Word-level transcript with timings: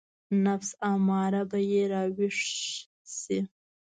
نفس 0.45 0.69
اماره 0.93 1.41
به 1.49 1.59
يې 1.71 1.81
راويښ 1.93 2.35
شي. 3.19 3.39